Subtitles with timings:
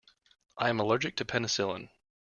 [0.57, 1.89] I am allergic to penicillin.